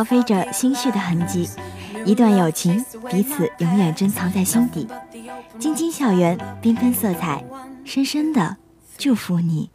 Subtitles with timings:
[0.00, 1.46] 飘飞着心绪的痕迹，
[2.06, 4.88] 一段友情，彼此永远珍藏在心底。
[5.58, 7.44] 晶晶校园，缤纷色彩，
[7.84, 8.56] 深深的
[8.96, 9.68] 祝福你。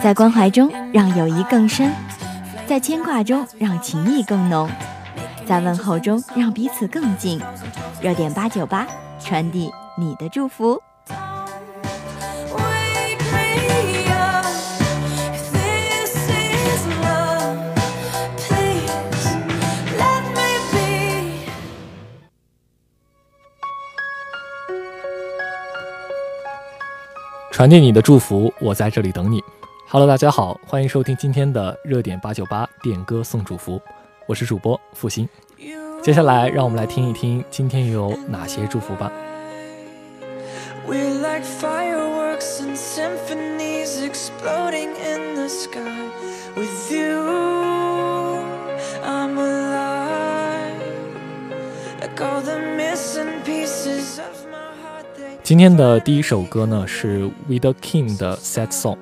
[0.00, 1.90] 在关怀中，让友谊更深；
[2.68, 4.68] 在牵挂中，让情谊更浓；
[5.44, 7.42] 在问候中，让彼此更近。
[8.00, 8.86] 热点八九八，
[9.18, 10.80] 传递你的祝福。
[27.52, 29.44] 传递你的祝福，我在这里等你。
[29.86, 33.78] Hello，大家好，欢迎收听今天的热点八九八点歌送祝福，
[34.26, 35.28] 我是主播付鑫。
[36.02, 39.12] 接下来，让我们来听一听今天有哪些祝福吧。
[55.52, 58.96] 今天的第一首歌呢是 With the King 的 Sad Song，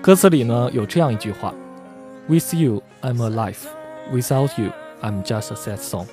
[0.00, 1.52] 歌词里呢有这样一句话
[2.28, 3.56] ：With you I'm alive,
[4.12, 4.70] without you
[5.02, 6.06] I'm just a sad song。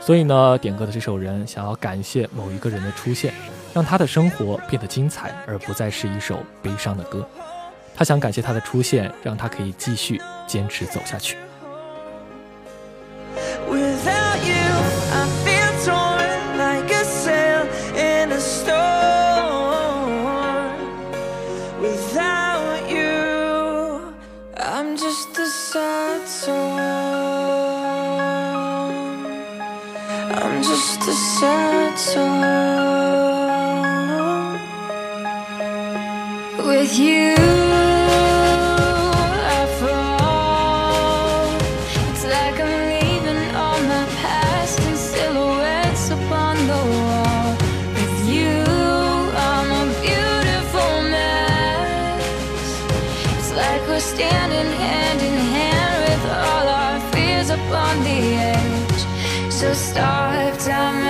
[0.00, 3.32] 所以呢，点歌的这首人想要感谢某一个人的出现，
[3.72, 7.24] 让他的生活变得精彩，而不再是一首悲伤的歌。
[7.94, 11.36] 他想感谢他的出现，让他可以继续坚持走下去。
[50.00, 52.24] Beautiful mess.
[53.38, 58.20] It's like we're standing hand in hand with all our fears upon the
[58.52, 59.52] edge.
[59.52, 59.72] So
[60.64, 61.03] time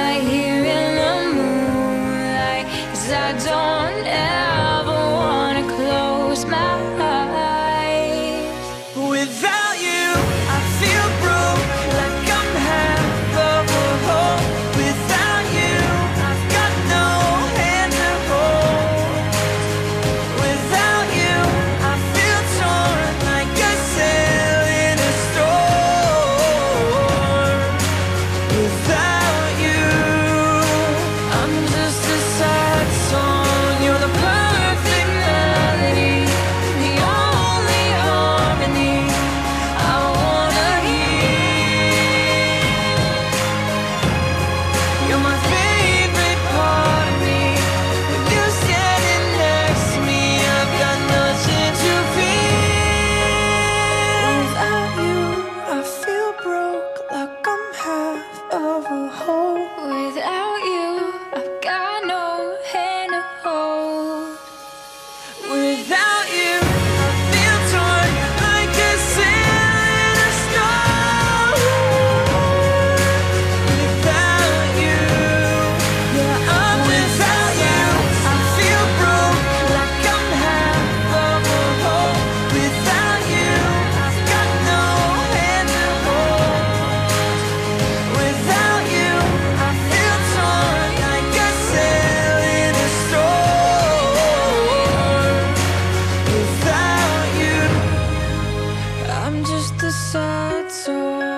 [99.34, 101.33] I'm just a sad song.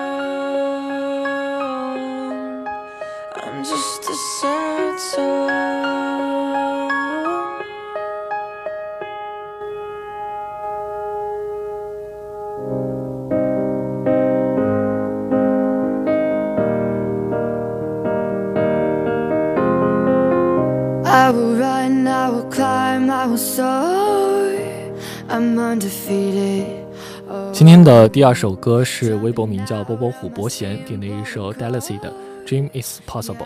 [3.35, 5.49] I'm just a sad song.
[21.03, 24.53] I will run, I will climb, I will soar.
[25.29, 26.56] I'm undefeated.
[27.87, 32.11] 的第二首歌是微博名叫波波虎伯贤点的一首 Delacy 的
[32.45, 33.37] 《Dream Is Possible》。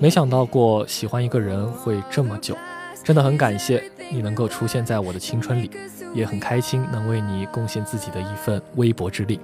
[0.00, 2.56] 没想到过喜欢一个人会这么久，
[3.04, 3.80] 真的很感谢
[4.10, 5.70] 你能够出现在我的青春里，
[6.12, 9.38] 也很开心能为你贡献自己的一份微薄之力。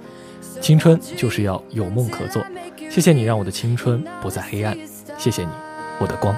[0.59, 2.45] 青春就是要有梦可做，
[2.89, 4.77] 谢谢你让我的青春不再黑暗，
[5.17, 5.49] 谢谢你，
[5.97, 6.35] 我的光。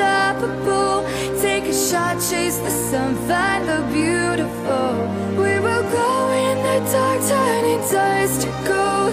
[0.00, 1.04] Unstoppable.
[1.40, 4.90] Take a shot, chase the sun, find the beautiful.
[5.36, 9.12] We will go in the dark, turning dust to gold,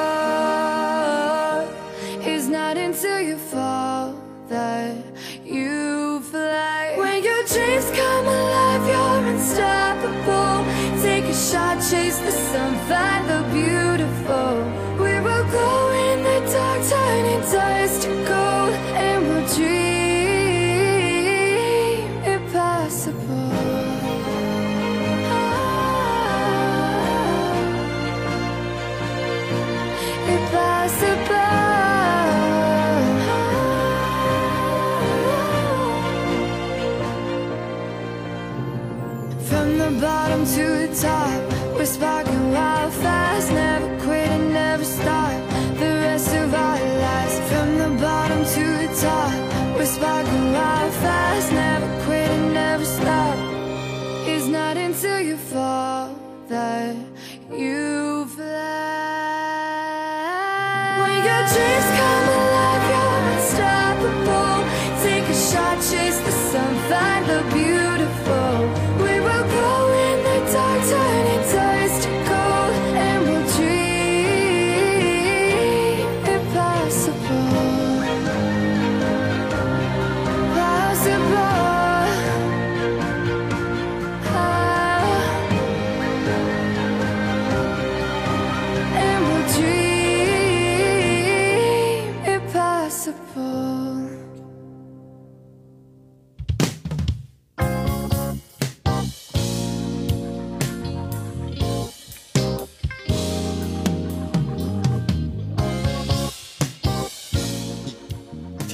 [11.51, 14.70] wish I chased the sun, find the beautiful.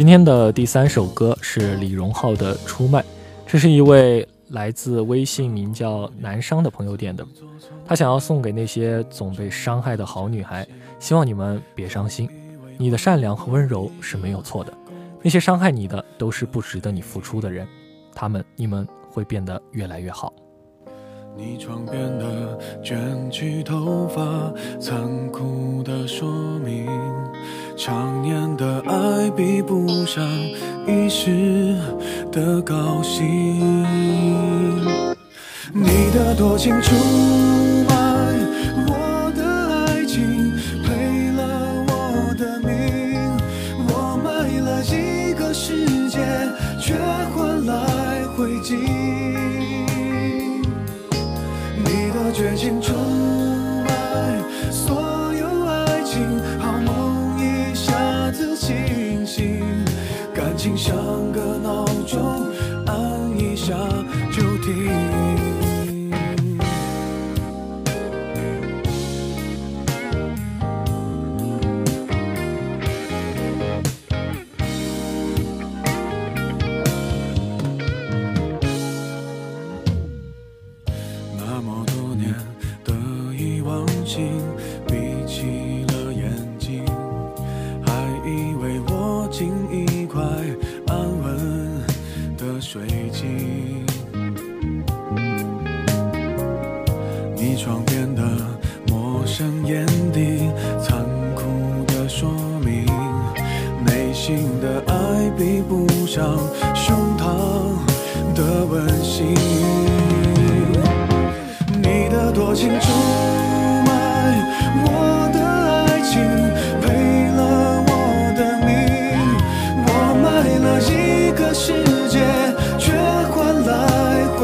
[0.07, 3.01] 今天的第三首歌是李荣浩的《出卖》，
[3.45, 7.27] 这是一位来自微信名叫南商的朋友点的，
[7.85, 10.65] 他想要送给那些总被伤害的好女孩，
[10.97, 12.29] 希望你们别伤心，
[12.77, 14.71] 你的善良和温柔是没有错的，
[15.21, 17.67] 那些伤害你的都是不值得你付出的人，
[18.15, 20.31] 他们你们会变得越来越好。
[21.35, 26.87] 你床边的卷曲头发，残酷的说明，
[27.77, 30.27] 常年的爱比不上
[30.87, 31.77] 一时
[32.31, 33.85] 的高兴。
[35.71, 36.95] 你的多情出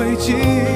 [0.03, 0.72] 轨迹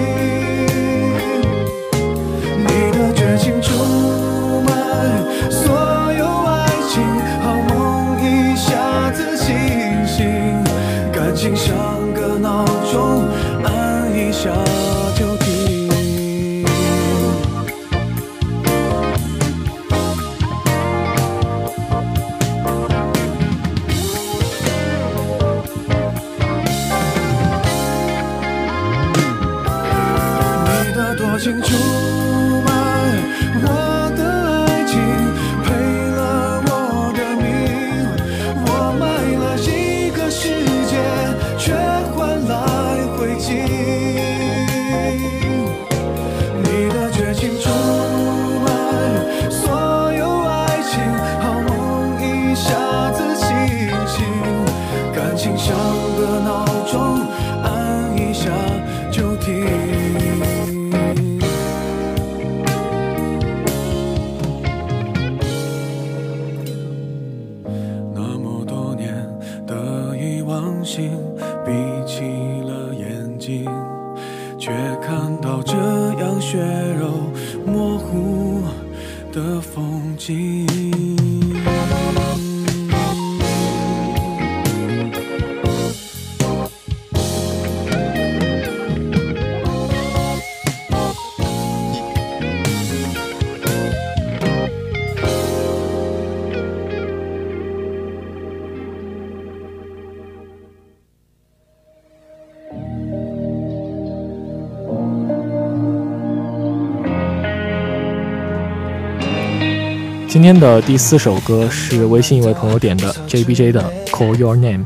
[110.36, 114.84] 今天的第四首歌是微信一位朋友点的 JBJ 的《Call Your Name》，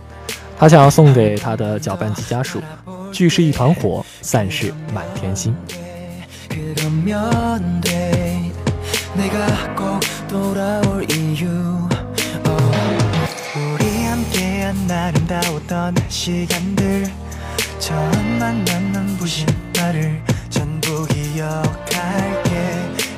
[0.58, 2.60] 他想要送给他的搅拌机家属。
[3.12, 5.54] 聚是一团火，散是满天星。
[6.48, 8.50] 그러면 돼
[9.14, 11.46] 내가 꼭 돌아올 이유
[12.44, 12.56] 어,
[13.56, 17.08] 우리 함께한 아름다웠던 시간들
[17.78, 22.50] 처음 만난 눈부신 나를 전부 기억할게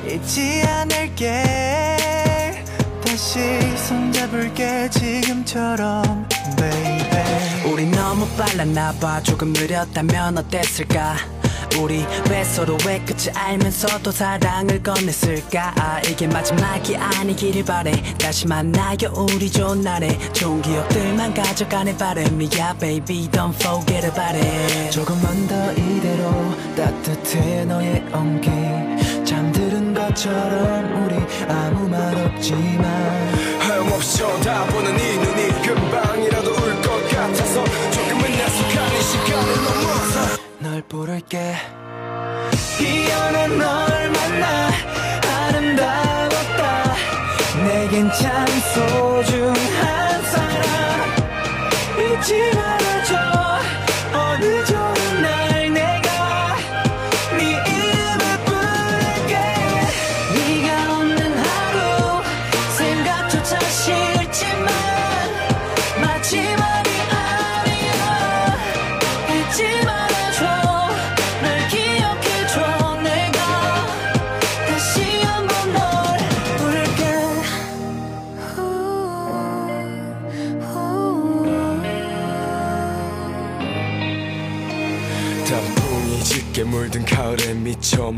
[0.07, 1.97] 잊지 않을게
[3.24, 3.40] 다시
[3.78, 6.28] 손잡을게 지금처럼
[6.58, 7.72] baby.
[7.72, 9.22] 우리 너무 빨랐나봐.
[9.22, 11.16] 조금 느렸다면 어땠을까?
[11.80, 15.72] 우리 왜 서로의 끝을 알면서도 사랑을 건넸을까?
[15.80, 17.92] 아, 이게 마지막이 아니기를 바래.
[18.18, 20.18] 다시 만나요 우리 좋은 날에.
[20.34, 23.30] 좋은 기억들만 가져가네 바람이야 baby.
[23.30, 24.90] Don't forget about it.
[24.90, 28.50] 조금만 더 이대로 따뜻해 너의 온기
[30.14, 31.16] 것처럼 우리
[31.48, 32.84] 아무 말 없지만
[33.60, 41.54] 하염없이 쳐다보는 이 눈이 금방이라도 울 것 같아서 조금은 약속한 이 시간을 넘어서 널 부를게.
[42.78, 44.70] 피어난 널 만나
[45.48, 46.94] 아름다웠다.
[47.64, 51.10] 내겐 참 소중한 사람.
[51.98, 53.43] 잊지 말아줘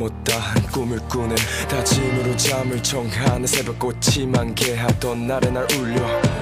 [0.07, 1.35] 못다한 꿈을 꾸는
[1.69, 5.97] 다짐으로 잠을 청하는 새벽꽃이 만개하던 날에 날 울려.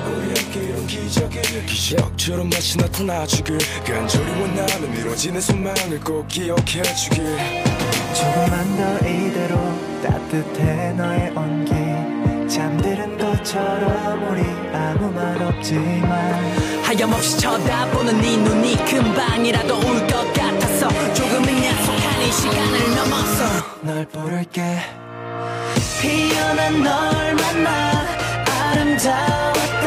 [0.07, 7.25] 우리 함께 이런 기적을 기적처럼 다시 나타나주길 간절히 원하는 이루어지는 소망을 꼭 기억해주길.
[8.13, 9.57] 조금만 더 이대로
[10.03, 11.73] 따뜻해 너의 온기.
[12.55, 14.43] 잠들은 것처럼 우리
[14.77, 16.83] 아무 말 없지만.
[16.83, 22.04] 하염없이 쳐다보는 네 눈이 금방이라도 올것 같아서 조금은 약속한 이
[22.35, 23.45] 시간을 넘어서
[23.83, 24.79] 널 부를게.
[26.01, 28.07] 피어난 널 만나
[28.71, 29.87] 아름다웠다.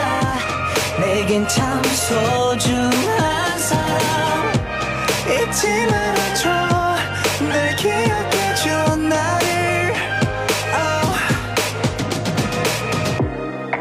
[1.00, 4.51] 내겐 참 소중한 사람.
[5.30, 6.50] 잊지 말아줘.
[7.50, 9.94] 날 기억해줘 나를.
[10.74, 11.13] Oh.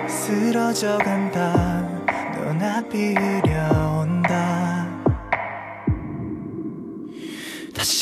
[0.08, 1.86] 쓰러져 간다.
[2.34, 3.75] 눈앞이 흐려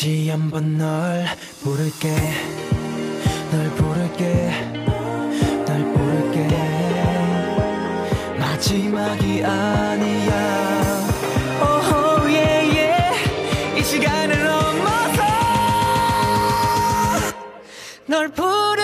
[0.04, 1.24] 다시 한번 널
[1.62, 2.14] 부를게.
[3.50, 4.50] 널 부를게.
[5.66, 6.46] 널 부를게.
[8.38, 10.34] 마지막이 아니야.
[12.28, 13.80] yeah, yeah.
[13.80, 15.22] 이 시간을 넘어서
[18.06, 18.83] 널 부를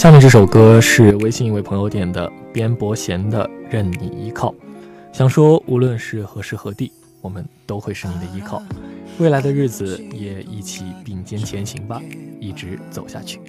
[0.00, 4.54] 下面这首歌是微信一位朋友点的，边伯贤的任你依靠。
[5.12, 6.90] 想说无论是何时何地，
[7.20, 8.62] 我们都会是你的依靠。
[9.18, 12.00] 未来的日子也一起并肩前行吧，
[12.40, 13.40] 一直走下去。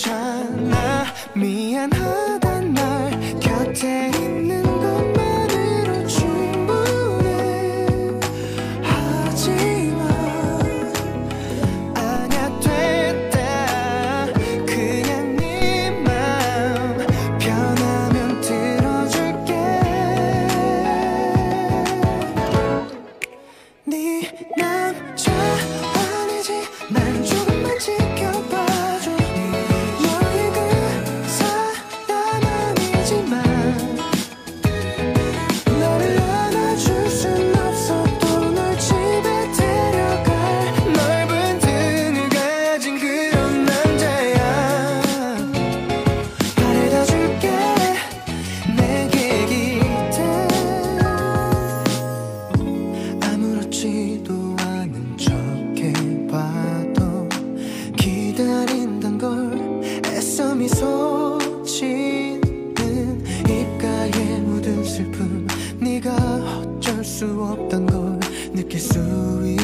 [0.00, 1.04] 괜찮아
[1.34, 4.29] 미안하단 말 곁에 있.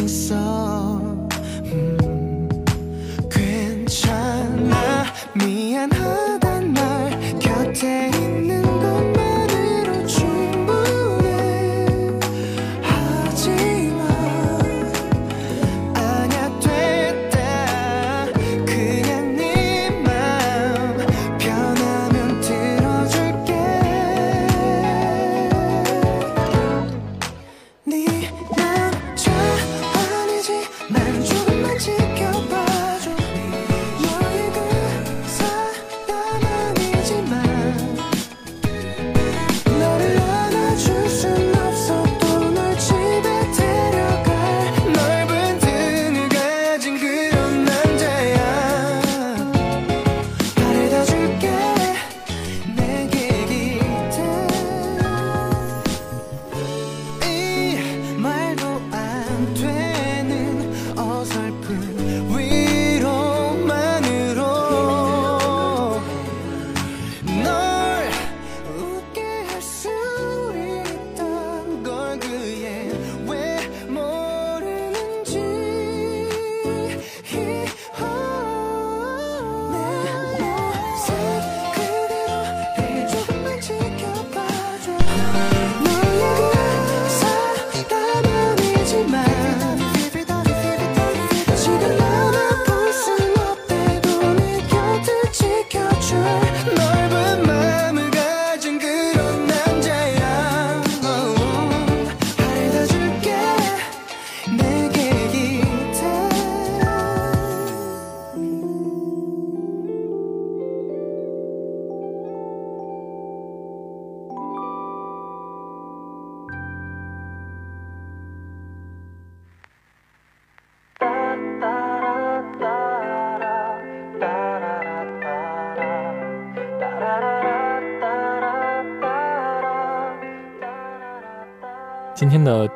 [0.08, 0.45] so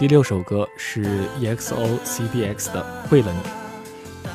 [0.00, 3.40] 第六首歌是 exocbx 的为了你。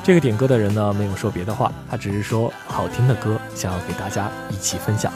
[0.03, 5.11] 这个点歌的人呢没有说别的话他只是说好听的歌想要给大家一起分享。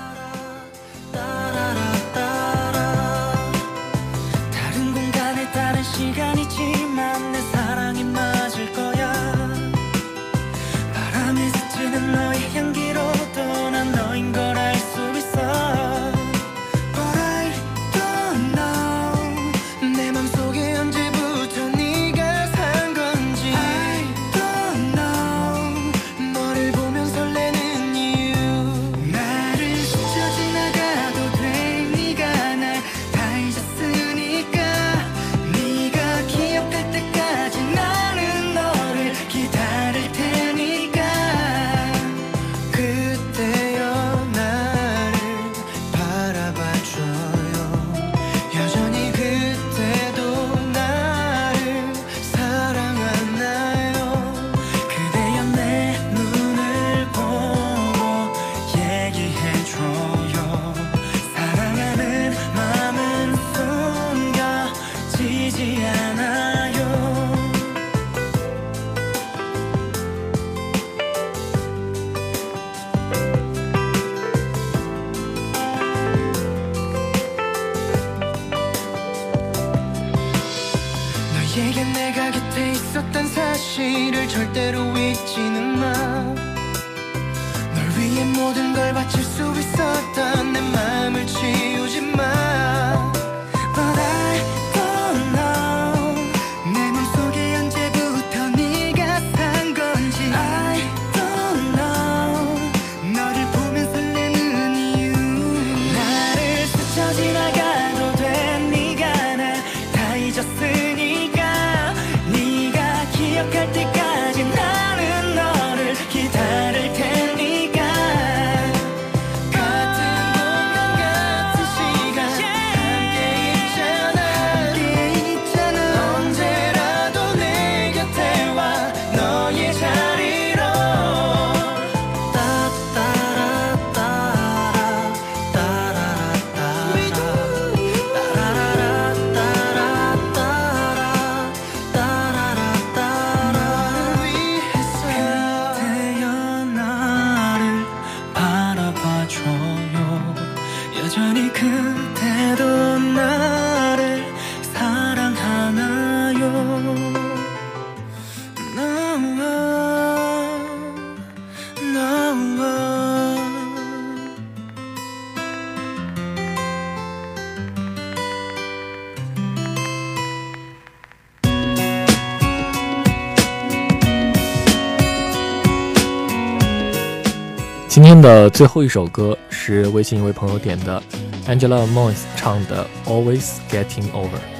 [177.99, 181.03] 今天的最后一首歌是微信一位朋友点的
[181.47, 184.58] angela mose 唱的 always getting over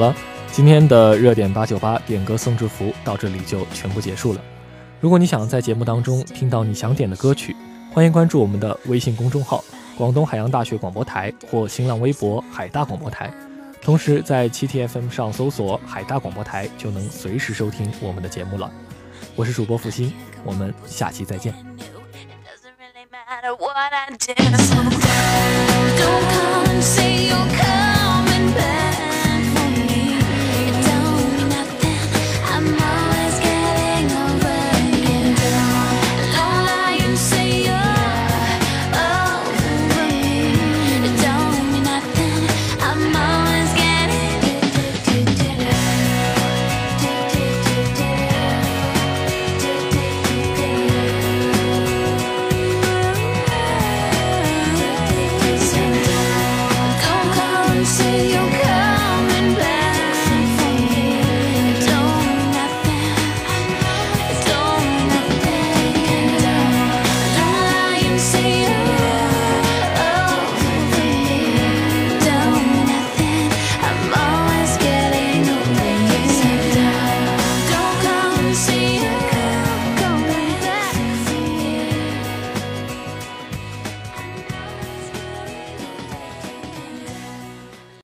[0.00, 0.16] 好了
[0.50, 4.40] 今天的热点八九八点歌送祝福到这里就全部结束了。
[4.98, 7.54] 如果你想在节目当中听到你想点的歌曲
[7.92, 9.62] 欢迎关注我们的微信公众号
[9.98, 13.30] 广东海洋大学广播台或新浪微博海大广播台
[13.82, 18.72] 同时在 7T FM 上搜索海大广播台就能随时收听我们的节目了。
[19.36, 20.10] 我是主播福星
[20.44, 21.52] 我们下期再见。